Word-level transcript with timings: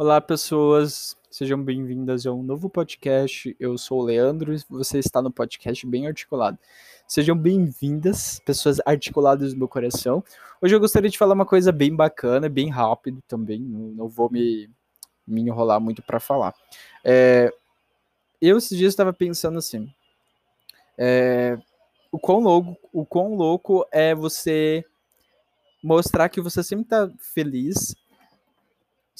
Olá, 0.00 0.18
pessoas. 0.18 1.14
Sejam 1.30 1.62
bem-vindas 1.62 2.24
a 2.24 2.32
um 2.32 2.42
novo 2.42 2.70
podcast. 2.70 3.54
Eu 3.60 3.76
sou 3.76 4.00
o 4.00 4.02
Leandro 4.02 4.54
e 4.54 4.64
você 4.70 4.98
está 4.98 5.20
no 5.20 5.30
podcast 5.30 5.86
Bem 5.86 6.06
Articulado. 6.06 6.58
Sejam 7.06 7.36
bem-vindas, 7.36 8.40
pessoas 8.46 8.78
articuladas 8.86 9.52
do 9.52 9.58
meu 9.58 9.68
coração. 9.68 10.24
Hoje 10.58 10.74
eu 10.74 10.80
gostaria 10.80 11.10
de 11.10 11.18
falar 11.18 11.34
uma 11.34 11.44
coisa 11.44 11.70
bem 11.70 11.94
bacana, 11.94 12.48
bem 12.48 12.70
rápido 12.70 13.22
também. 13.28 13.60
Não 13.60 14.08
vou 14.08 14.30
me, 14.30 14.70
me 15.26 15.42
enrolar 15.42 15.78
muito 15.78 16.00
para 16.00 16.18
falar. 16.18 16.54
É, 17.04 17.52
eu 18.40 18.56
esses 18.56 18.78
dias 18.78 18.94
estava 18.94 19.12
pensando 19.12 19.58
assim. 19.58 19.86
É, 20.96 21.58
o, 22.10 22.18
quão 22.18 22.40
louco, 22.40 22.74
o 22.90 23.04
quão 23.04 23.34
louco 23.34 23.86
é 23.92 24.14
você 24.14 24.82
mostrar 25.84 26.30
que 26.30 26.40
você 26.40 26.64
sempre 26.64 26.86
está 26.86 27.06
feliz, 27.18 27.94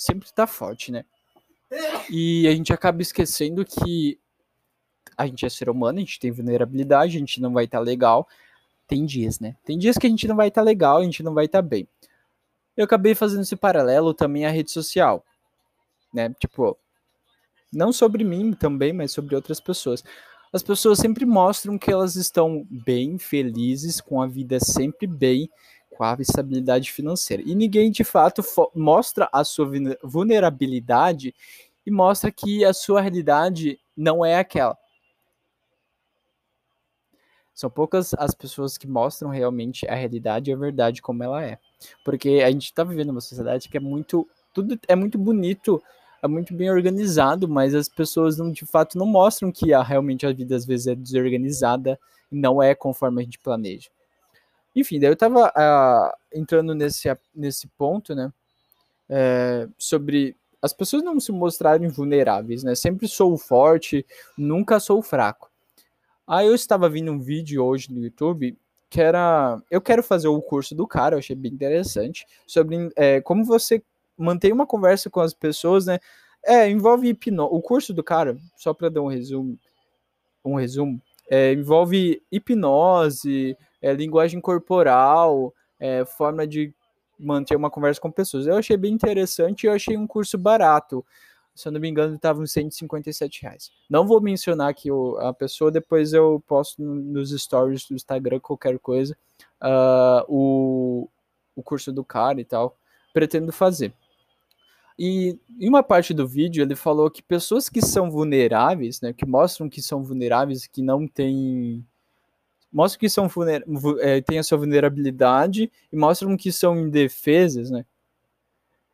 sempre 0.01 0.27
está 0.27 0.47
forte, 0.47 0.91
né? 0.91 1.05
E 2.09 2.49
a 2.49 2.53
gente 2.53 2.73
acaba 2.73 3.03
esquecendo 3.03 3.65
que 3.65 4.19
a 5.17 5.27
gente 5.27 5.45
é 5.45 5.49
ser 5.49 5.69
humano, 5.69 5.99
a 5.99 6.01
gente 6.01 6.19
tem 6.19 6.31
vulnerabilidade, 6.31 7.17
a 7.17 7.21
gente 7.21 7.41
não 7.41 7.53
vai 7.53 7.67
estar 7.67 7.79
tá 7.79 7.85
legal. 7.85 8.27
Tem 8.87 9.05
dias, 9.05 9.39
né? 9.39 9.57
Tem 9.65 9.79
dias 9.79 9.99
que 9.99 10.07
a 10.07 10.11
gente 10.11 10.27
não 10.27 10.35
vai 10.35 10.49
estar 10.49 10.63
tá 10.63 10.65
legal, 10.65 10.99
a 10.99 11.05
gente 11.05 11.23
não 11.23 11.35
vai 11.35 11.45
estar 11.45 11.63
tá 11.63 11.69
bem. 11.69 11.87
Eu 12.77 12.85
acabei 12.85 13.15
fazendo 13.15 13.43
esse 13.43 13.55
paralelo 13.55 14.15
também 14.15 14.47
à 14.47 14.51
rede 14.51 14.71
social, 14.71 15.25
né? 16.13 16.35
Tipo, 16.41 16.77
não 17.73 17.93
sobre 17.93 18.25
mim 18.25 18.53
também, 18.53 18.93
mas 18.93 19.13
sobre 19.13 19.37
outras 19.37 19.61
pessoas. 19.61 20.03
As 20.53 20.63
pessoas 20.63 20.99
sempre 20.99 21.25
mostram 21.27 21.79
que 21.79 21.93
elas 21.93 22.17
estão 22.17 22.67
bem, 22.69 23.19
felizes, 23.19 24.01
com 24.01 24.21
a 24.21 24.27
vida 24.27 24.59
sempre 24.59 25.07
bem, 25.07 25.49
com 26.01 26.05
a 26.05 26.17
estabilidade 26.19 26.91
financeira. 26.91 27.43
E 27.45 27.55
ninguém 27.55 27.91
de 27.91 28.03
fato 28.03 28.43
mostra 28.75 29.29
a 29.31 29.45
sua 29.45 29.71
vulnerabilidade 30.03 31.35
e 31.85 31.91
mostra 31.91 32.33
que 32.33 32.65
a 32.65 32.73
sua 32.73 33.03
realidade 33.03 33.79
não 33.95 34.25
é 34.25 34.39
aquela. 34.39 34.79
São 37.53 37.69
poucas 37.69 38.15
as 38.15 38.35
pessoas 38.35 38.79
que 38.79 38.89
mostram 38.89 39.29
realmente 39.29 39.87
a 39.87 39.95
realidade 39.95 40.51
e 40.51 40.55
a 40.55 40.57
verdade 40.57 41.03
como 41.03 41.23
ela 41.23 41.45
é. 41.45 41.59
Porque 42.03 42.41
a 42.43 42.51
gente 42.51 42.65
está 42.65 42.83
vivendo 42.83 43.11
uma 43.11 43.21
sociedade 43.21 43.69
que 43.69 43.77
é 43.77 43.81
muito. 43.81 44.27
Tudo 44.55 44.81
é 44.89 44.97
muito 44.97 45.19
bonito, 45.19 45.83
é 46.23 46.27
muito 46.27 46.55
bem 46.55 46.71
organizado, 46.71 47.47
mas 47.47 47.75
as 47.75 47.91
pessoas 47.91 48.39
não, 48.39 48.51
de 48.51 48.65
fato 48.65 48.97
não 48.97 49.05
mostram 49.05 49.53
que 49.53 49.75
a, 49.75 49.83
realmente 49.83 50.25
a 50.25 50.33
vida 50.33 50.57
às 50.57 50.65
vezes 50.65 50.87
é 50.87 50.95
desorganizada 50.95 52.01
e 52.33 52.37
não 52.37 52.63
é 52.63 52.75
conforme 52.75 53.21
a 53.21 53.25
gente 53.25 53.39
planeja. 53.39 53.91
Enfim, 54.75 55.01
daí 55.01 55.11
eu 55.11 55.15
estava 55.15 55.47
uh, 55.47 55.53
ah, 55.57 56.17
entrando 56.33 56.75
nesse, 56.75 57.09
nesse 57.35 57.67
ponto, 57.69 58.15
né? 58.15 58.33
É, 59.09 59.69
sobre 59.77 60.37
as 60.63 60.73
pessoas 60.73 61.03
não 61.03 61.19
se 61.19 61.33
mostrarem 61.33 61.89
vulneráveis, 61.89 62.63
né? 62.63 62.75
Sempre 62.75 63.09
sou 63.09 63.37
forte, 63.37 64.07
nunca 64.37 64.79
sou 64.79 65.03
fraco. 65.03 65.51
Aí 66.27 66.47
eu 66.47 66.55
estava 66.55 66.89
vendo 66.89 67.11
um 67.11 67.19
vídeo 67.19 67.65
hoje 67.65 67.93
no 67.93 68.01
YouTube 68.01 68.57
que 68.91 69.01
era. 69.01 69.63
Eu 69.71 69.81
quero 69.81 70.03
fazer 70.03 70.27
o 70.27 70.43
curso 70.43 70.75
do 70.75 70.87
cara, 70.87 71.15
eu 71.15 71.21
achei 71.21 71.37
bem 71.37 71.53
interessante, 71.53 72.27
sobre 72.45 72.91
é, 72.97 73.21
como 73.21 73.45
você 73.45 73.83
mantém 74.19 74.53
uma 74.53 74.67
conversa 74.67 75.09
com 75.09 75.21
as 75.21 75.33
pessoas, 75.33 75.87
né? 75.87 75.99
É, 76.45 76.69
envolve 76.69 77.09
hipnose. 77.09 77.55
O 77.55 77.63
curso 77.63 77.95
do 77.95 78.03
cara, 78.03 78.37
só 78.57 78.75
para 78.75 78.89
dar 78.89 79.03
um 79.03 79.07
resumo, 79.07 79.59
um 80.45 80.57
resumo, 80.57 81.01
é, 81.31 81.53
envolve 81.53 82.21
hipnose, 82.33 83.57
é, 83.81 83.93
linguagem 83.93 84.41
corporal, 84.41 85.55
é, 85.79 86.05
forma 86.05 86.47
de 86.47 86.73
manter 87.19 87.57
uma 87.57 87.71
conversa 87.71 88.01
com 88.01 88.11
pessoas. 88.11 88.47
Eu 88.47 88.57
achei 88.57 88.77
bem 88.77 88.93
interessante 88.93 89.65
e 89.65 89.67
eu 89.67 89.73
achei 89.73 89.97
um 89.97 90.07
curso 90.07 90.39
barato. 90.39 91.05
Se 91.55 91.69
eu 91.69 91.73
não 91.73 91.81
me 91.81 91.89
engano, 91.89 92.15
estava 92.15 92.41
uns 92.41 92.53
157 92.53 93.43
reais. 93.43 93.71
Não 93.89 94.07
vou 94.07 94.21
mencionar 94.21 94.69
aqui 94.69 94.89
a 95.19 95.33
pessoa, 95.33 95.71
depois 95.71 96.13
eu 96.13 96.43
posto 96.47 96.83
nos 96.83 97.31
stories 97.31 97.87
do 97.87 97.95
Instagram, 97.95 98.41
qualquer 98.41 98.79
coisa, 98.79 99.17
uh, 99.61 100.25
o, 100.29 101.09
o 101.55 101.63
curso 101.63 101.93
do 101.93 102.05
cara 102.05 102.41
e 102.41 102.45
tal. 102.45 102.77
Pretendo 103.13 103.53
fazer. 103.53 103.93
E 104.99 105.39
em 105.59 105.69
uma 105.69 105.83
parte 105.83 106.13
do 106.13 106.29
vídeo 106.29 106.63
ele 106.63 106.77
falou 106.77 107.11
que 107.11 107.23
pessoas 107.23 107.69
que 107.69 107.81
são 107.81 108.11
vulneráveis, 108.11 109.01
né, 109.01 109.13
que 109.13 109.27
mostram 109.27 109.69
que 109.69 109.81
são 109.81 110.03
vulneráveis, 110.03 110.67
que 110.67 110.83
não 110.83 111.09
têm 111.09 111.85
mostram 112.73 113.01
que 113.01 113.09
são 113.09 113.29
é, 114.01 114.21
têm 114.21 114.39
a 114.39 114.43
sua 114.43 114.59
vulnerabilidade 114.59 115.71
e 115.93 115.97
mostram 115.97 116.37
que 116.37 116.53
são 116.53 116.79
indefesas, 116.79 117.71
né? 117.71 117.85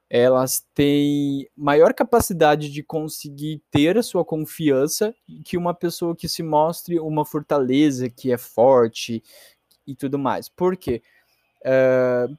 Elas 0.08 0.64
têm 0.72 1.48
maior 1.56 1.92
capacidade 1.92 2.70
de 2.70 2.82
conseguir 2.82 3.60
ter 3.72 3.98
a 3.98 4.02
sua 4.04 4.24
confiança 4.24 5.12
que 5.44 5.56
uma 5.56 5.74
pessoa 5.74 6.14
que 6.14 6.28
se 6.28 6.44
mostre 6.44 7.00
uma 7.00 7.24
fortaleza, 7.24 8.08
que 8.08 8.30
é 8.30 8.38
forte 8.38 9.22
e 9.84 9.96
tudo 9.96 10.16
mais. 10.16 10.48
Por 10.48 10.76
quê? 10.76 11.02
Uh, 11.62 12.36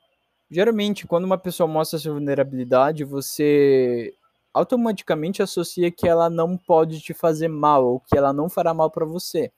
geralmente, 0.49 1.05
quando 1.05 1.25
uma 1.25 1.37
pessoa 1.37 1.67
mostra 1.67 1.99
sua 1.99 2.13
vulnerabilidade, 2.13 3.03
você 3.03 4.13
automaticamente 4.53 5.43
associa 5.43 5.91
que 5.91 6.07
ela 6.07 6.29
não 6.29 6.57
pode 6.57 7.01
te 7.01 7.13
fazer 7.13 7.49
mal 7.49 7.85
ou 7.85 7.99
que 7.99 8.17
ela 8.17 8.31
não 8.31 8.49
fará 8.49 8.73
mal 8.73 8.89
para 8.89 9.05
você. 9.05 9.51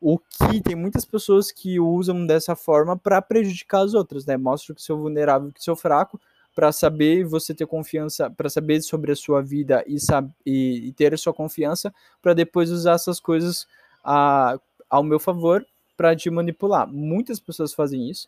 O 0.00 0.18
que 0.18 0.62
tem 0.62 0.74
muitas 0.74 1.04
pessoas 1.04 1.52
que 1.52 1.78
usam 1.78 2.26
dessa 2.26 2.56
forma 2.56 2.96
para 2.96 3.20
prejudicar 3.20 3.82
as 3.84 3.94
outras, 3.94 4.24
né? 4.24 4.36
Mostra 4.36 4.74
que 4.74 4.82
sou 4.82 4.98
vulnerável, 4.98 5.52
que 5.52 5.62
sou 5.62 5.76
fraco, 5.76 6.18
para 6.54 6.72
saber 6.72 7.24
você 7.24 7.54
ter 7.54 7.66
confiança, 7.66 8.30
para 8.30 8.48
saber 8.48 8.80
sobre 8.82 9.12
a 9.12 9.16
sua 9.16 9.42
vida 9.42 9.84
e, 9.86 9.96
e, 10.44 10.88
e 10.88 10.92
ter 10.92 11.14
a 11.14 11.18
sua 11.18 11.32
confiança, 11.32 11.92
para 12.20 12.34
depois 12.34 12.70
usar 12.70 12.94
essas 12.94 13.20
coisas 13.20 13.66
a, 14.02 14.58
ao 14.88 15.02
meu 15.02 15.20
favor 15.20 15.64
para 15.96 16.16
te 16.16 16.30
manipular. 16.30 16.86
Muitas 16.88 17.38
pessoas 17.38 17.74
fazem 17.74 18.10
isso. 18.10 18.26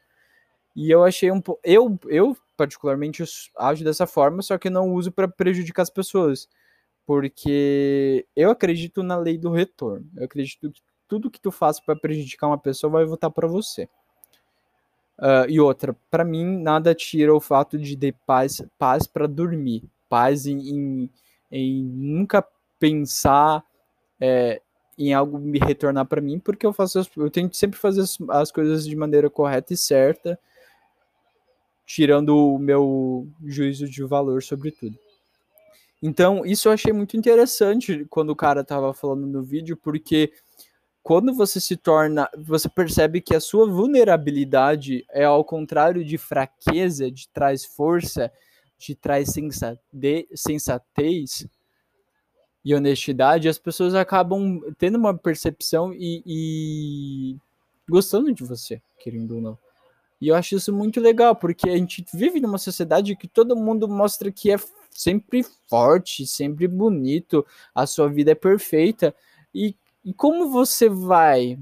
E 0.77 0.91
eu 0.91 1.05
achei 1.05 1.31
um 1.31 1.41
pouco. 1.41 1.61
Eu, 1.65 1.99
eu, 2.09 2.37
particularmente, 2.57 3.25
ajo 3.59 3.85
dessa 3.85 4.07
forma, 4.07 4.43
só 4.43 4.59
que 4.59 4.71
não 4.71 4.93
uso 4.93 5.11
para 5.11 5.29
prejudicar 5.29 5.83
as 5.83 5.91
pessoas. 5.91 6.49
Porque 7.07 8.27
eu 8.37 8.51
acredito 8.51 9.03
na 9.03 9.17
lei 9.17 9.37
do 9.37 9.51
retorno. 9.51 10.07
Eu 10.17 10.25
acredito 10.25 10.71
que 10.71 10.83
tudo 11.13 11.31
que 11.31 11.39
tu 11.39 11.51
faz 11.51 11.79
para 11.79 11.95
prejudicar 11.95 12.47
uma 12.47 12.57
pessoa 12.57 12.91
vai 12.91 13.05
voltar 13.05 13.29
para 13.29 13.47
você. 13.47 13.87
Uh, 15.19 15.45
e 15.47 15.61
outra, 15.61 15.95
para 16.11 16.25
mim, 16.25 16.57
nada 16.57 16.95
tira 16.95 17.35
o 17.35 17.39
fato 17.39 17.79
de 17.79 17.95
ter 17.99 18.15
paz, 18.25 18.63
paz 18.79 19.07
para 19.07 19.27
dormir, 19.27 19.85
paz 20.09 20.47
em, 20.47 20.59
em, 20.71 21.11
em 21.51 21.85
nunca 21.85 22.43
pensar 22.79 23.63
é, 24.19 24.63
em 24.97 25.13
algo 25.13 25.39
me 25.39 25.59
retornar 25.59 26.07
para 26.07 26.23
mim, 26.23 26.39
porque 26.39 26.65
eu 26.65 26.73
faço, 26.73 27.07
eu 27.19 27.31
tento 27.31 27.59
sempre 27.59 27.79
fazer 27.79 28.01
as, 28.01 28.17
as 28.31 28.51
coisas 28.51 28.87
de 28.87 28.97
maneira 28.97 29.29
correta 29.29 29.75
e 29.75 29.77
certa, 29.77 30.41
tirando 31.85 32.55
o 32.55 32.59
meu 32.59 33.29
juízo 33.45 33.87
de 33.87 34.03
valor 34.03 34.43
sobre 34.43 34.71
tudo. 34.71 34.99
Então, 36.03 36.47
isso 36.47 36.69
eu 36.69 36.73
achei 36.73 36.91
muito 36.91 37.19
interessante 37.19 38.07
quando 38.09 38.31
o 38.31 38.37
cara 38.37 38.65
tava 38.65 38.95
falando 38.95 39.27
no 39.27 39.43
vídeo, 39.43 39.77
porque 39.77 40.33
quando 41.03 41.35
você 41.35 41.61
se 41.61 41.77
torna, 41.77 42.29
você 42.37 42.69
percebe 42.69 43.21
que 43.21 43.35
a 43.35 43.41
sua 43.41 43.67
vulnerabilidade 43.67 45.05
é 45.11 45.25
ao 45.25 45.45
contrário 45.45 46.05
de 46.05 46.17
fraqueza, 46.17 47.11
de 47.11 47.29
traz 47.29 47.65
força, 47.65 48.33
de 48.79 48.95
traz 48.95 49.35
sensatez 50.35 51.47
e 52.65 52.75
honestidade, 52.75 53.49
as 53.49 53.59
pessoas 53.59 53.95
acabam 53.95 54.61
tendo 54.79 54.97
uma 54.97 55.17
percepção 55.17 55.93
e, 55.93 56.23
e 56.25 57.37
gostando 57.89 58.33
de 58.33 58.45
você, 58.45 58.81
querendo 59.01 59.37
ou 59.37 59.41
não. 59.41 59.59
E 60.21 60.29
eu 60.29 60.37
acho 60.37 60.55
isso 60.55 60.73
muito 60.73 61.01
legal, 61.01 61.35
porque 61.35 61.69
a 61.69 61.77
gente 61.77 62.05
vive 62.15 62.39
numa 62.39 62.59
sociedade 62.59 63.17
que 63.17 63.27
todo 63.27 63.57
mundo 63.57 63.89
mostra 63.89 64.31
que 64.31 64.53
é 64.53 64.57
sempre 64.89 65.45
forte, 65.69 66.25
sempre 66.25 66.69
bonito, 66.69 67.45
a 67.75 67.87
sua 67.87 68.09
vida 68.09 68.31
é 68.31 68.37
perfeita. 68.37 69.13
E 69.53 69.75
e 70.05 70.13
como 70.13 70.51
você 70.51 70.89
vai 70.89 71.59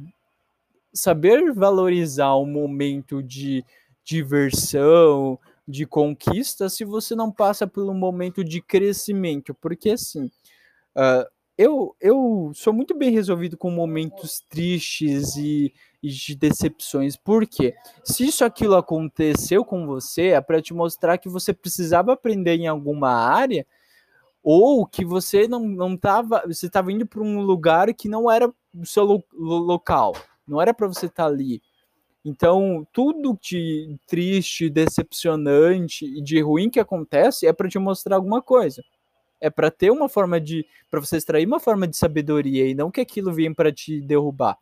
saber 0.93 1.53
valorizar 1.53 2.33
o 2.35 2.47
momento 2.47 3.23
de 3.23 3.65
diversão, 4.05 5.39
de 5.67 5.87
conquista, 5.87 6.69
se 6.69 6.85
você 6.85 7.15
não 7.15 7.31
passa 7.31 7.67
pelo 7.67 7.95
momento 7.95 8.43
de 8.43 8.61
crescimento? 8.61 9.55
Porque 9.55 9.91
assim, 9.91 10.25
uh, 10.97 11.29
eu, 11.57 11.95
eu 12.01 12.51
sou 12.55 12.73
muito 12.73 12.95
bem 12.97 13.11
resolvido 13.11 13.57
com 13.57 13.71
momentos 13.71 14.41
tristes 14.49 15.37
e, 15.37 15.73
e 16.03 16.09
de 16.09 16.35
decepções. 16.35 17.17
Por 17.17 17.47
quê? 17.47 17.75
Se 18.03 18.27
isso 18.27 18.45
aquilo 18.45 18.75
aconteceu 18.75 19.63
com 19.63 19.87
você, 19.87 20.29
é 20.29 20.41
para 20.41 20.63
te 20.63 20.73
mostrar 20.73 21.19
que 21.19 21.29
você 21.29 21.53
precisava 21.53 22.15
aprender 22.15 22.57
em 22.57 22.67
alguma 22.67 23.11
área 23.11 23.67
ou 24.43 24.87
que 24.87 25.05
você 25.05 25.47
não 25.49 25.67
não 25.69 25.97
tava, 25.97 26.43
você 26.47 26.67
estava 26.67 26.93
indo 26.93 27.07
para 27.07 27.23
um 27.23 27.41
lugar 27.41 27.93
que 27.95 28.09
não 28.09 28.31
era 28.31 28.49
o 28.75 28.87
seu 28.87 29.05
lo, 29.05 29.25
lo, 29.33 29.59
local, 29.59 30.15
não 30.47 30.61
era 30.61 30.73
para 30.75 30.87
você 30.87 31.07
estar 31.07 31.25
tá 31.25 31.29
ali. 31.29 31.63
Então, 32.25 32.87
tudo 32.93 33.39
de 33.41 33.97
triste, 34.07 34.69
decepcionante 34.69 36.05
e 36.05 36.23
de 36.23 36.41
ruim 36.41 36.69
que 36.71 36.81
acontece 36.81 37.47
é 37.47 37.53
para 37.53 37.69
te 37.69 37.79
mostrar 37.79 38.17
alguma 38.17 38.43
coisa. 38.43 38.83
é 39.41 39.51
para 39.51 39.71
ter 39.71 39.91
uma 39.91 40.09
forma 40.09 40.41
de 40.41 40.67
para 40.91 41.01
você 41.01 41.17
extrair 41.17 41.47
uma 41.47 41.61
forma 41.61 41.89
de 41.89 41.97
sabedoria 41.97 42.67
e 42.69 42.75
não 42.75 42.91
que 42.91 43.01
aquilo 43.01 43.33
venha 43.33 43.55
para 43.55 43.73
te 43.73 44.01
derrubar. 44.03 44.59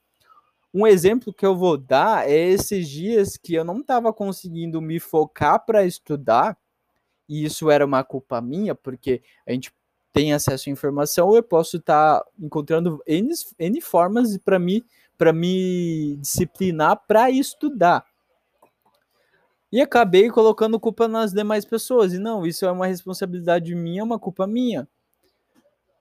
Um 0.73 0.87
exemplo 0.87 1.33
que 1.33 1.47
eu 1.47 1.57
vou 1.57 1.77
dar 1.79 2.29
é 2.29 2.37
esses 2.37 2.89
dias 2.89 3.37
que 3.37 3.55
eu 3.55 3.65
não 3.65 3.81
estava 3.81 4.13
conseguindo 4.13 4.81
me 4.83 5.01
focar 5.01 5.65
para 5.65 5.85
estudar, 5.85 6.57
e 7.29 7.45
isso 7.45 7.71
era 7.71 7.85
uma 7.85 8.03
culpa 8.03 8.41
minha, 8.41 8.75
porque 8.75 9.23
a 9.47 9.53
gente 9.53 9.73
tem 10.13 10.33
acesso 10.33 10.69
à 10.69 10.73
informação, 10.73 11.35
eu 11.35 11.43
posso 11.43 11.77
estar 11.77 12.21
tá 12.21 12.27
encontrando 12.41 13.03
N, 13.07 13.31
N 13.59 13.81
formas 13.81 14.37
para 14.39 14.59
me, 14.59 14.85
me 15.35 16.17
disciplinar 16.17 17.03
para 17.07 17.31
estudar. 17.31 18.05
E 19.71 19.81
acabei 19.83 20.31
colocando 20.31 20.81
culpa 20.81 21.07
nas 21.07 21.33
demais 21.33 21.65
pessoas. 21.65 22.15
E 22.15 22.19
não, 22.19 22.47
isso 22.47 22.65
é 22.65 22.71
uma 22.71 22.87
responsabilidade 22.87 23.75
minha, 23.75 24.01
é 24.01 24.05
uma 24.05 24.19
culpa 24.19 24.47
minha. 24.47 24.89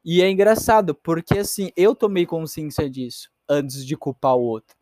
E 0.06 0.22
é 0.22 0.32
engraçado, 0.32 0.96
porque 0.96 1.40
assim, 1.40 1.70
eu 1.76 1.94
tomei 1.94 2.26
consciência 2.26 2.90
disso 2.90 3.30
antes 3.48 3.86
de 3.86 3.98
culpar 3.98 4.36
o 4.36 4.42
outro. 4.42 4.76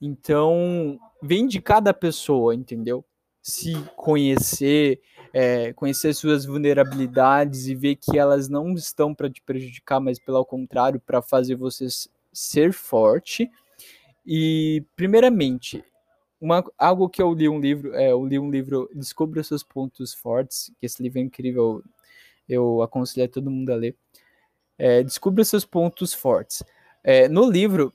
Então, 0.00 0.98
vem 1.20 1.46
de 1.46 1.60
cada 1.60 1.92
pessoa, 1.92 2.54
entendeu? 2.54 3.04
Se 3.46 3.74
conhecer, 3.94 5.02
é, 5.30 5.74
conhecer 5.74 6.14
suas 6.14 6.46
vulnerabilidades 6.46 7.66
e 7.66 7.74
ver 7.74 7.96
que 7.96 8.18
elas 8.18 8.48
não 8.48 8.72
estão 8.72 9.14
para 9.14 9.28
te 9.28 9.42
prejudicar, 9.42 10.00
mas 10.00 10.18
pelo 10.18 10.42
contrário, 10.46 10.98
para 10.98 11.20
fazer 11.20 11.54
você 11.54 11.86
ser 12.32 12.72
forte. 12.72 13.50
E, 14.26 14.82
primeiramente, 14.96 15.84
uma, 16.40 16.64
algo 16.78 17.06
que 17.06 17.20
eu 17.20 17.34
li 17.34 17.46
um 17.46 17.60
livro, 17.60 17.94
é, 17.94 18.12
eu 18.12 18.24
li 18.24 18.38
um 18.38 18.50
livro 18.50 18.88
Descubra 18.94 19.42
seus 19.42 19.62
pontos 19.62 20.14
fortes, 20.14 20.72
que 20.80 20.86
esse 20.86 21.02
livro 21.02 21.18
é 21.18 21.22
incrível, 21.22 21.82
eu 22.48 22.80
aconselho 22.80 23.26
a 23.26 23.28
todo 23.28 23.50
mundo 23.50 23.70
a 23.70 23.76
ler. 23.76 23.94
É, 24.78 25.02
Descubra 25.02 25.44
seus 25.44 25.66
pontos 25.66 26.14
fortes. 26.14 26.62
É, 27.02 27.28
no 27.28 27.50
livro 27.50 27.92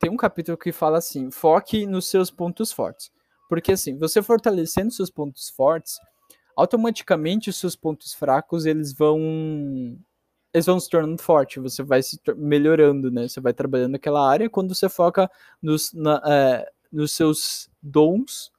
tem 0.00 0.10
um 0.10 0.16
capítulo 0.16 0.58
que 0.58 0.72
fala 0.72 0.98
assim: 0.98 1.30
foque 1.30 1.86
nos 1.86 2.08
seus 2.08 2.32
pontos 2.32 2.72
fortes. 2.72 3.12
Porque 3.48 3.72
assim, 3.72 3.96
você 3.96 4.22
fortalecendo 4.22 4.92
seus 4.92 5.10
pontos 5.10 5.48
fortes, 5.48 5.98
automaticamente 6.56 7.50
os 7.50 7.56
seus 7.56 7.74
pontos 7.76 8.12
fracos 8.12 8.66
eles 8.66 8.92
vão 8.92 9.98
eles 10.52 10.66
vão 10.66 10.80
se 10.80 10.88
tornando 10.88 11.22
forte, 11.22 11.60
você 11.60 11.82
vai 11.82 12.02
se 12.02 12.18
melhorando, 12.36 13.10
né? 13.10 13.28
Você 13.28 13.40
vai 13.40 13.52
trabalhando 13.52 13.92
naquela 13.92 14.28
área 14.28 14.48
quando 14.48 14.74
você 14.74 14.88
foca 14.88 15.30
nos, 15.62 15.92
na, 15.92 16.22
é, 16.26 16.70
nos 16.90 17.12
seus 17.12 17.70
dons 17.82 18.50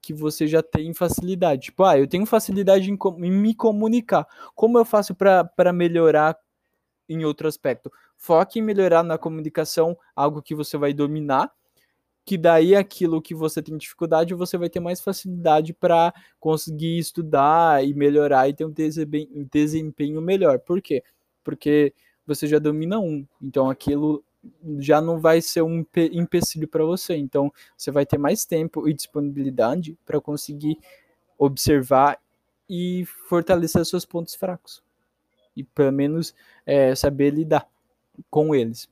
que 0.00 0.12
você 0.12 0.46
já 0.46 0.62
tem 0.62 0.92
facilidade. 0.92 1.62
Tipo, 1.62 1.84
ah, 1.84 1.98
eu 1.98 2.06
tenho 2.06 2.26
facilidade 2.26 2.90
em, 2.90 2.98
em 3.18 3.30
me 3.30 3.54
comunicar. 3.54 4.26
Como 4.54 4.78
eu 4.78 4.84
faço 4.84 5.14
para 5.14 5.72
melhorar 5.72 6.36
em 7.08 7.24
outro 7.24 7.48
aspecto? 7.48 7.90
Foque 8.16 8.58
em 8.58 8.62
melhorar 8.62 9.02
na 9.02 9.16
comunicação, 9.16 9.96
algo 10.14 10.42
que 10.42 10.54
você 10.54 10.76
vai 10.76 10.92
dominar, 10.92 11.50
que 12.24 12.38
daí 12.38 12.74
aquilo 12.74 13.20
que 13.20 13.34
você 13.34 13.60
tem 13.60 13.76
dificuldade, 13.76 14.34
você 14.34 14.56
vai 14.56 14.68
ter 14.68 14.80
mais 14.80 15.00
facilidade 15.00 15.72
para 15.72 16.14
conseguir 16.38 16.98
estudar 16.98 17.84
e 17.84 17.92
melhorar 17.94 18.48
e 18.48 18.54
ter 18.54 18.64
um 18.64 18.74
desempenho 19.50 20.20
melhor. 20.20 20.58
Por 20.60 20.80
quê? 20.80 21.02
Porque 21.42 21.92
você 22.26 22.46
já 22.46 22.58
domina 22.58 22.98
um. 23.00 23.26
Então 23.42 23.68
aquilo 23.68 24.24
já 24.78 25.00
não 25.00 25.20
vai 25.20 25.40
ser 25.40 25.62
um 25.62 25.84
empecilho 25.96 26.66
para 26.66 26.84
você. 26.84 27.16
Então, 27.16 27.52
você 27.76 27.90
vai 27.90 28.04
ter 28.04 28.18
mais 28.18 28.44
tempo 28.44 28.88
e 28.88 28.94
disponibilidade 28.94 29.96
para 30.04 30.20
conseguir 30.20 30.78
observar 31.38 32.20
e 32.68 33.04
fortalecer 33.28 33.84
seus 33.84 34.04
pontos 34.04 34.34
fracos. 34.34 34.82
E 35.56 35.62
pelo 35.62 35.92
menos 35.92 36.34
é, 36.64 36.94
saber 36.94 37.30
lidar 37.30 37.68
com 38.30 38.54
eles. 38.54 38.88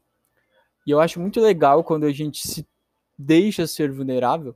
E 0.87 0.91
eu 0.91 1.01
acho 1.01 1.21
muito 1.21 1.41
legal 1.41 1.83
quando 1.83 2.05
a 2.05 2.13
gente 2.13 2.47
se 2.47 2.67
deixa 3.21 3.67
ser 3.67 3.91
vulnerável, 3.91 4.55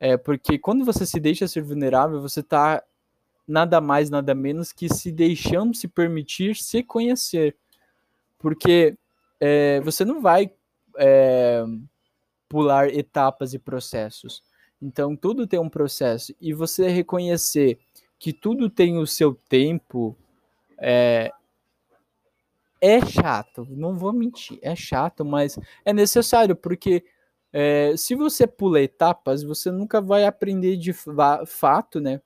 é, 0.00 0.16
porque 0.16 0.58
quando 0.58 0.84
você 0.84 1.06
se 1.06 1.20
deixa 1.20 1.46
ser 1.48 1.62
vulnerável, 1.62 2.20
você 2.20 2.40
está 2.40 2.82
nada 3.46 3.80
mais, 3.80 4.10
nada 4.10 4.34
menos 4.34 4.72
que 4.72 4.92
se 4.92 5.12
deixando 5.12 5.74
se 5.74 5.86
permitir 5.86 6.56
se 6.56 6.82
conhecer. 6.82 7.56
Porque 8.38 8.96
é, 9.40 9.80
você 9.80 10.04
não 10.04 10.20
vai 10.20 10.50
é, 10.98 11.64
pular 12.48 12.88
etapas 12.88 13.54
e 13.54 13.58
processos. 13.58 14.42
Então, 14.80 15.16
tudo 15.16 15.46
tem 15.46 15.58
um 15.58 15.68
processo. 15.68 16.34
E 16.40 16.52
você 16.52 16.88
reconhecer 16.88 17.78
que 18.18 18.32
tudo 18.32 18.68
tem 18.68 18.98
o 18.98 19.06
seu 19.06 19.34
tempo 19.48 20.16
é, 20.78 21.30
é 22.80 23.04
chato. 23.06 23.66
Não 23.70 23.96
vou 23.96 24.12
mentir, 24.12 24.58
é 24.60 24.76
chato, 24.76 25.24
mas 25.24 25.58
é 25.84 25.92
necessário, 25.92 26.54
porque 26.54 27.04
é, 27.54 27.96
se 27.96 28.14
você 28.14 28.46
pula 28.46 28.82
etapas, 28.82 29.42
você 29.42 29.70
nunca 29.70 30.00
vai 30.00 30.26
aprender 30.26 30.76
de 30.76 30.92
fato, 30.92 32.00
né? 32.00 32.20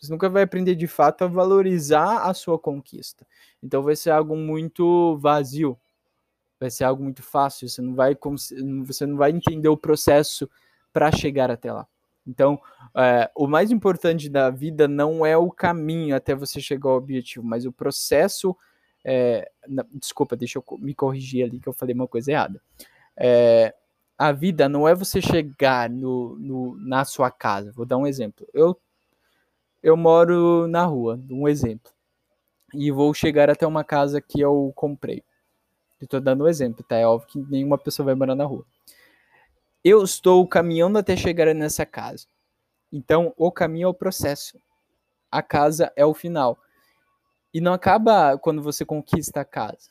Você 0.00 0.10
nunca 0.10 0.28
vai 0.28 0.44
aprender 0.44 0.74
de 0.74 0.86
fato 0.86 1.24
a 1.24 1.26
valorizar 1.26 2.22
a 2.22 2.32
sua 2.32 2.58
conquista. 2.58 3.26
Então 3.62 3.82
vai 3.82 3.96
ser 3.96 4.10
algo 4.10 4.36
muito 4.36 5.18
vazio 5.18 5.78
vai 6.58 6.70
ser 6.70 6.84
algo 6.84 7.02
muito 7.02 7.22
fácil, 7.22 7.68
você 7.68 7.80
não 7.80 7.94
vai, 7.94 8.16
você 8.84 9.06
não 9.06 9.16
vai 9.16 9.30
entender 9.30 9.68
o 9.68 9.76
processo 9.76 10.50
para 10.92 11.12
chegar 11.12 11.50
até 11.50 11.72
lá. 11.72 11.86
Então, 12.26 12.60
é, 12.94 13.30
o 13.34 13.46
mais 13.46 13.70
importante 13.70 14.28
da 14.28 14.50
vida 14.50 14.86
não 14.86 15.24
é 15.24 15.36
o 15.36 15.50
caminho 15.50 16.14
até 16.14 16.34
você 16.34 16.60
chegar 16.60 16.90
ao 16.90 16.96
objetivo, 16.96 17.46
mas 17.46 17.64
o 17.64 17.72
processo. 17.72 18.56
É, 19.04 19.50
não, 19.66 19.86
desculpa, 19.94 20.36
deixa 20.36 20.58
eu 20.58 20.64
me 20.78 20.94
corrigir 20.94 21.44
ali 21.44 21.60
que 21.60 21.68
eu 21.68 21.72
falei 21.72 21.94
uma 21.94 22.08
coisa 22.08 22.32
errada. 22.32 22.60
É, 23.16 23.74
a 24.18 24.32
vida 24.32 24.68
não 24.68 24.88
é 24.88 24.94
você 24.96 25.22
chegar 25.22 25.88
no, 25.88 26.36
no, 26.40 26.76
na 26.76 27.04
sua 27.04 27.30
casa. 27.30 27.70
Vou 27.70 27.86
dar 27.86 27.96
um 27.96 28.06
exemplo. 28.06 28.44
Eu, 28.52 28.76
eu 29.80 29.96
moro 29.96 30.66
na 30.66 30.84
rua, 30.84 31.20
um 31.30 31.46
exemplo. 31.46 31.92
E 32.74 32.90
vou 32.90 33.14
chegar 33.14 33.48
até 33.48 33.64
uma 33.64 33.84
casa 33.84 34.20
que 34.20 34.40
eu 34.40 34.72
comprei. 34.74 35.22
Estou 36.00 36.20
dando 36.20 36.44
um 36.44 36.48
exemplo, 36.48 36.84
tá? 36.84 36.96
É 36.96 37.06
óbvio 37.06 37.28
que 37.28 37.38
nenhuma 37.50 37.78
pessoa 37.78 38.06
vai 38.06 38.14
morar 38.16 38.34
na 38.34 38.44
rua. 38.44 38.66
Eu 39.84 40.02
estou 40.02 40.46
caminhando 40.46 40.98
até 40.98 41.16
chegar 41.16 41.54
nessa 41.54 41.86
casa. 41.86 42.26
Então, 42.92 43.32
o 43.36 43.52
caminho 43.52 43.86
é 43.86 43.88
o 43.88 43.94
processo. 43.94 44.58
A 45.30 45.42
casa 45.42 45.92
é 45.94 46.04
o 46.04 46.12
final. 46.12 46.58
E 47.54 47.60
não 47.60 47.72
acaba 47.72 48.36
quando 48.36 48.62
você 48.62 48.84
conquista 48.84 49.40
a 49.40 49.44
casa. 49.44 49.90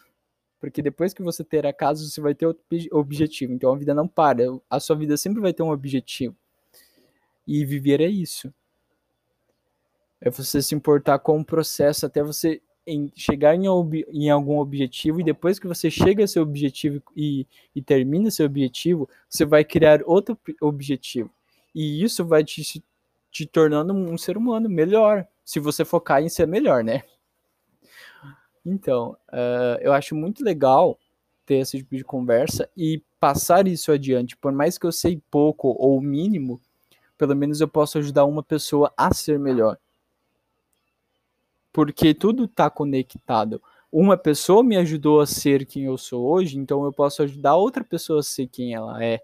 Porque 0.60 0.82
depois 0.82 1.14
que 1.14 1.22
você 1.22 1.44
ter 1.44 1.66
a 1.66 1.74
casa, 1.74 2.06
você 2.06 2.20
vai 2.20 2.34
ter 2.34 2.46
outro 2.48 2.64
objetivo. 2.92 3.54
Então 3.54 3.72
a 3.72 3.78
vida 3.78 3.94
não 3.94 4.08
para. 4.08 4.44
A 4.70 4.80
sua 4.80 4.96
vida 4.96 5.16
sempre 5.18 5.40
vai 5.42 5.54
ter 5.54 5.64
um 5.64 5.72
objetivo. 5.72 6.36
E 7.46 7.64
viver 7.64 8.02
é 8.02 8.08
isso. 8.08 8.54
É 10.20 10.30
você 10.30 10.62
se 10.62 10.74
importar 10.74 11.20
com 11.20 11.40
o 11.40 11.46
processo 11.46 12.06
até 12.06 12.24
você 12.24 12.62
em 12.88 13.12
chegar 13.16 13.54
em, 13.54 13.66
em, 14.14 14.30
algum 14.30 14.60
objetivo 14.60 15.20
e 15.20 15.24
depois 15.24 15.60
que 15.60 15.68
você 15.68 15.92
chega 15.92 16.24
a 16.24 16.28
seu 16.28 16.42
objetivo 16.42 17.04
e, 17.14 17.46
e 17.76 17.82
termina 17.82 18.32
seu 18.32 18.46
objetivo, 18.46 19.10
você 19.30 19.46
vai 19.46 19.66
criar 19.66 20.02
outro 20.06 20.40
objetivo. 20.62 21.30
E 21.76 22.02
isso 22.02 22.26
vai 22.26 22.46
te, 22.46 22.82
te 23.30 23.46
tornando 23.46 23.94
um 23.94 24.18
ser 24.18 24.38
humano 24.38 24.70
melhor, 24.70 25.28
se 25.44 25.60
você 25.60 25.84
focar 25.84 26.24
em 26.24 26.30
ser 26.30 26.48
melhor, 26.48 26.82
né? 26.82 27.04
Então, 28.70 29.18
uh, 29.30 29.80
eu 29.82 29.94
acho 29.94 30.16
muito 30.16 30.44
legal 30.44 31.00
ter 31.46 31.56
esse 31.56 31.78
tipo 31.78 31.96
de 31.96 32.04
conversa 32.04 32.70
e 32.76 33.02
passar 33.20 33.68
isso 33.68 33.92
adiante. 33.92 34.36
Por 34.36 34.52
mais 34.52 34.78
que 34.78 34.86
eu 34.86 34.92
sei 34.92 35.22
pouco 35.32 35.70
ou 35.70 36.02
mínimo, 36.02 36.60
pelo 37.18 37.36
menos 37.36 37.62
eu 37.62 37.68
posso 37.68 37.98
ajudar 37.98 38.26
uma 38.26 38.44
pessoa 38.44 38.94
a 38.98 39.14
ser 39.14 39.40
melhor 39.40 39.78
porque 41.78 42.12
tudo 42.12 42.46
está 42.46 42.72
conectado. 42.72 43.62
Uma 43.92 44.18
pessoa 44.18 44.64
me 44.64 44.76
ajudou 44.78 45.22
a 45.22 45.28
ser 45.28 45.64
quem 45.64 45.84
eu 45.84 45.96
sou 45.96 46.26
hoje, 46.26 46.58
então 46.58 46.84
eu 46.84 46.92
posso 46.92 47.22
ajudar 47.22 47.56
outra 47.56 47.84
pessoa 47.84 48.22
a 48.22 48.24
ser 48.24 48.48
quem 48.48 48.74
ela 48.74 49.04
é, 49.04 49.22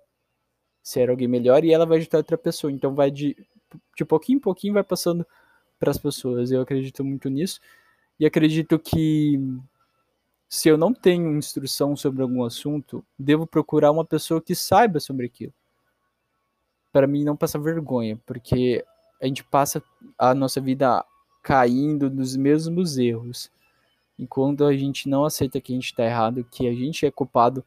ser 0.84 1.10
alguém 1.10 1.28
melhor, 1.28 1.66
e 1.66 1.74
ela 1.74 1.84
vai 1.84 1.98
ajudar 1.98 2.20
outra 2.20 2.38
pessoa. 2.38 2.72
Então 2.72 2.94
vai 2.94 3.10
de, 3.10 3.36
de 3.98 4.06
pouquinho 4.06 4.38
em 4.38 4.40
pouquinho 4.40 4.76
vai 4.76 4.84
passando 4.84 5.26
para 5.80 5.90
as 5.90 5.98
pessoas. 5.98 6.52
Eu 6.52 6.62
acredito 6.62 7.04
muito 7.04 7.28
nisso 7.28 7.60
e 8.24 8.26
acredito 8.26 8.80
que 8.80 9.38
se 10.48 10.70
eu 10.70 10.78
não 10.78 10.94
tenho 10.94 11.36
instrução 11.36 11.94
sobre 11.94 12.22
algum 12.22 12.46
assunto, 12.46 13.06
devo 13.20 13.46
procurar 13.46 13.92
uma 13.92 14.06
pessoa 14.06 14.42
que 14.42 14.56
saiba 14.56 15.02
sobre 15.02 15.26
aquilo. 15.26 15.54
Para 16.90 17.06
mim 17.06 17.26
não 17.26 17.36
passar 17.36 17.60
vergonha, 17.60 18.18
porque 18.26 18.86
a 19.22 19.28
gente 19.28 19.44
passa 19.44 19.84
a 20.18 20.34
nossa 20.34 20.62
vida 20.62 21.04
caindo 21.42 22.10
nos 22.10 22.38
mesmos 22.38 22.98
erros. 22.98 23.52
Enquanto 24.18 24.64
a 24.64 24.74
gente 24.74 25.10
não 25.10 25.26
aceita 25.26 25.60
que 25.60 25.74
a 25.74 25.76
gente 25.76 25.88
está 25.88 26.06
errado, 26.06 26.48
que 26.50 26.66
a 26.66 26.74
gente 26.74 27.06
é 27.06 27.12
culpado 27.12 27.62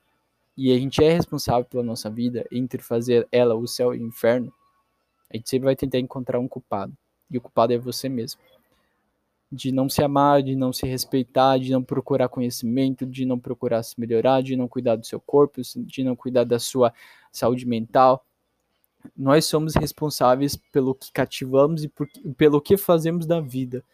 e 0.57 0.73
a 0.73 0.79
gente 0.79 1.05
é 1.05 1.13
responsável 1.13 1.67
pela 1.67 1.83
nossa 1.83 2.09
vida, 2.09 2.47
entre 2.51 2.81
fazer 2.81 3.29
ela 3.31 3.55
o 3.55 3.69
céu 3.69 3.95
e 3.95 3.99
o 3.99 4.07
inferno, 4.07 4.51
a 5.31 5.37
gente 5.37 5.51
sempre 5.51 5.67
vai 5.67 5.77
tentar 5.77 5.99
encontrar 5.99 6.39
um 6.39 6.49
culpado. 6.49 6.97
E 7.31 7.37
o 7.37 7.43
culpado 7.43 7.75
é 7.75 7.79
você 7.79 8.09
mesmo. 8.09 8.41
De 9.51 9.71
não 9.71 9.89
se 9.89 10.03
amar, 10.03 10.43
de 10.43 10.57
não 10.57 10.73
se 10.73 10.87
respeitar, 10.87 11.59
de 11.59 11.71
não 11.71 11.83
procurar 11.83 12.29
conhecimento, 12.29 13.07
de 13.07 13.25
não 13.25 13.39
procurar 13.39 13.83
se 13.83 13.99
melhorar, 13.99 14.43
de 14.43 14.57
não 14.57 14.67
cuidar 14.67 14.97
do 14.97 15.07
seu 15.07 15.21
corpo, 15.21 15.61
de 15.77 16.03
não 16.03 16.17
cuidar 16.17 16.45
da 16.45 16.59
sua 16.59 16.93
saúde 17.31 17.67
mental. 17.67 18.25
Nós 19.17 19.45
somos 19.45 19.75
responsáveis 19.75 20.57
pelo 20.57 20.95
que 20.95 21.13
cativamos 21.13 21.85
e 21.85 21.89
por, 21.89 22.09
pelo 22.37 22.61
que 22.61 22.77
fazemos 22.77 23.25
da 23.25 23.41
vida. 23.41 23.85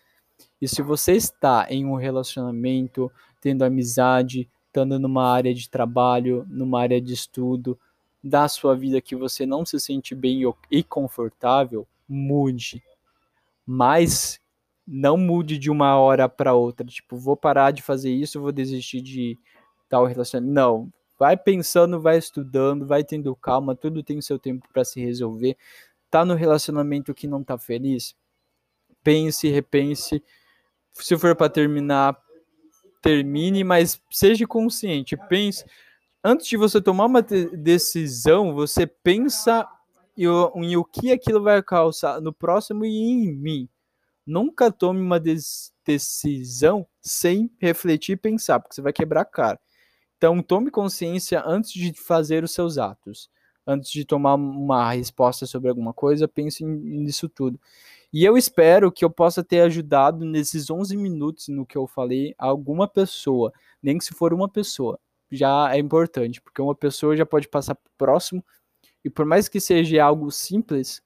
E 0.61 0.67
se 0.67 0.81
você 0.81 1.13
está 1.13 1.67
em 1.69 1.85
um 1.85 1.97
relacionamento, 1.97 3.13
tendo 3.41 3.65
amizade, 3.65 4.49
estando 4.67 4.99
numa 4.99 5.31
área 5.31 5.53
de 5.53 5.69
trabalho, 5.69 6.47
numa 6.49 6.81
área 6.81 7.01
de 7.01 7.13
estudo, 7.13 7.79
da 8.25 8.49
sua 8.49 8.75
vida 8.75 9.01
que 9.01 9.17
você 9.17 9.45
não 9.45 9.67
se 9.67 9.79
sente 9.79 10.15
bem 10.15 10.43
e 10.71 10.83
confortável, 10.83 11.87
mude. 12.09 12.83
Mas 13.67 14.41
não 14.87 15.17
mude 15.17 15.59
de 15.59 15.71
uma 15.71 15.97
hora 15.97 16.29
para 16.29 16.55
outra. 16.55 16.87
Tipo, 16.87 17.17
vou 17.17 17.37
parar 17.37 17.71
de 17.71 17.83
fazer 17.83 18.11
isso, 18.11 18.41
vou 18.41 18.53
desistir 18.53 19.01
de 19.01 19.39
tal 19.89 20.05
relacionamento. 20.05 20.53
Não. 20.53 20.93
Vai 21.19 21.37
pensando, 21.37 22.01
vai 22.01 22.19
estudando, 22.19 22.87
vai 22.87 23.05
tendo 23.05 23.35
calma, 23.37 23.77
tudo 23.77 24.03
tem 24.03 24.21
seu 24.21 24.39
tempo 24.39 24.67
para 24.73 24.85
se 24.85 25.01
resolver. 25.01 25.57
Tá 26.11 26.25
no 26.25 26.35
relacionamento 26.35 27.15
que 27.15 27.27
não 27.27 27.45
tá 27.45 27.57
feliz? 27.57 28.15
Pense, 29.03 29.49
repense. 29.49 30.23
Se 30.95 31.17
for 31.17 31.35
para 31.37 31.49
terminar, 31.49 32.19
termine, 33.01 33.65
mas 33.65 34.01
seja 34.11 34.47
consciente. 34.47 35.17
Pense 35.29 35.65
antes 36.23 36.47
de 36.47 36.57
você 36.57 36.81
tomar 36.81 37.07
uma 37.07 37.23
decisão, 37.23 38.55
você 38.55 38.87
pensa 38.87 39.69
em 40.17 40.77
o 40.77 40.85
que 40.85 41.11
aquilo 41.11 41.43
vai 41.43 41.63
causar 41.63 42.21
no 42.21 42.33
próximo 42.33 42.85
e 42.85 42.89
em 42.89 43.33
mim. 43.33 43.69
Nunca 44.27 44.71
tome 44.71 45.01
uma 45.01 45.21
decisão 45.85 46.87
sem 47.01 47.51
refletir 47.59 48.13
e 48.13 48.17
pensar, 48.17 48.61
porque 48.61 48.75
você 48.75 48.83
vai 48.83 48.93
quebrar 48.93 49.23
a 49.23 49.25
cara. 49.25 49.61
Então, 50.17 50.43
tome 50.43 50.71
consciência 50.71 51.43
antes 51.45 51.73
de 51.73 51.93
fazer 51.95 52.45
os 52.45 52.53
seus 52.53 52.79
atos. 52.79 53.29
Antes 53.67 53.91
de 53.91 54.05
tomar 54.05 54.35
uma 54.35 54.93
resposta 54.93 55.47
sobre 55.47 55.69
alguma 55.69 55.93
coisa, 55.93 56.29
pense 56.29 56.65
nisso 56.65 57.29
tudo. 57.29 57.61
E 58.13 58.25
eu 58.25 58.37
espero 58.37 58.93
que 58.93 59.05
eu 59.05 59.11
possa 59.11 59.43
ter 59.43 59.61
ajudado 59.61 60.25
nesses 60.25 60.69
11 60.71 60.97
minutos 60.97 61.49
no 61.49 61.65
que 61.65 61.79
eu 61.79 61.87
falei 61.87 62.35
alguma 62.37 62.87
pessoa, 62.87 63.53
nem 63.83 63.99
que 63.99 64.05
se 64.05 64.15
for 64.15 64.35
uma 64.35 64.49
pessoa, 64.49 64.99
já 65.31 65.75
é 65.75 65.79
importante, 65.79 66.41
porque 66.41 66.61
uma 66.61 66.75
pessoa 66.75 67.17
já 67.17 67.25
pode 67.25 67.49
passar 67.49 67.75
para 67.75 67.89
o 67.89 67.97
próximo, 67.97 68.45
e 69.05 69.11
por 69.11 69.25
mais 69.25 69.49
que 69.49 69.61
seja 69.61 70.05
algo 70.05 70.31
simples, 70.31 71.03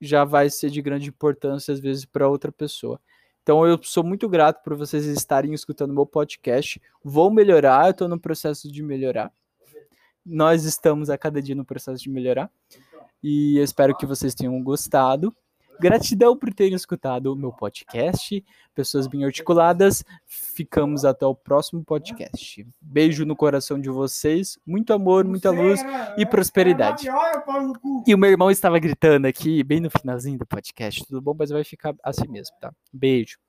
já 0.00 0.24
vai 0.24 0.50
ser 0.50 0.70
de 0.70 0.82
grande 0.82 1.08
importância 1.08 1.72
às 1.72 1.80
vezes 1.80 2.04
para 2.04 2.28
outra 2.28 2.52
pessoa. 2.52 3.00
Então 3.42 3.66
eu 3.66 3.78
sou 3.82 4.02
muito 4.02 4.28
grato 4.28 4.62
por 4.62 4.74
vocês 4.74 5.04
estarem 5.04 5.52
escutando 5.52 5.92
meu 5.92 6.06
podcast. 6.06 6.80
Vou 7.02 7.30
melhorar, 7.30 7.86
eu 7.86 7.90
estou 7.90 8.08
no 8.08 8.18
processo 8.18 8.70
de 8.70 8.82
melhorar. 8.82 9.30
Nós 10.24 10.64
estamos 10.64 11.10
a 11.10 11.18
cada 11.18 11.42
dia 11.42 11.54
no 11.54 11.64
processo 11.64 12.02
de 12.02 12.08
melhorar. 12.08 12.50
E 13.22 13.58
eu 13.58 13.64
espero 13.64 13.96
que 13.96 14.06
vocês 14.06 14.34
tenham 14.34 14.62
gostado. 14.62 15.34
Gratidão 15.80 16.36
por 16.36 16.52
terem 16.52 16.74
escutado 16.74 17.32
o 17.32 17.36
meu 17.36 17.52
podcast. 17.52 18.44
Pessoas 18.74 19.06
bem 19.06 19.24
articuladas. 19.24 20.04
Ficamos 20.26 21.04
até 21.04 21.26
o 21.26 21.34
próximo 21.34 21.84
podcast. 21.84 22.66
Beijo 22.80 23.24
no 23.24 23.36
coração 23.36 23.80
de 23.80 23.90
vocês. 23.90 24.58
Muito 24.66 24.92
amor, 24.92 25.24
muita 25.24 25.50
luz 25.50 25.80
e 26.16 26.24
prosperidade. 26.26 27.06
E 28.06 28.14
o 28.14 28.18
meu 28.18 28.30
irmão 28.30 28.50
estava 28.50 28.78
gritando 28.78 29.26
aqui, 29.26 29.62
bem 29.62 29.80
no 29.80 29.90
finalzinho 29.90 30.38
do 30.38 30.46
podcast. 30.46 31.04
Tudo 31.06 31.20
bom? 31.20 31.34
Mas 31.38 31.50
vai 31.50 31.64
ficar 31.64 31.94
assim 32.02 32.28
mesmo, 32.28 32.56
tá? 32.60 32.72
Beijo. 32.92 33.43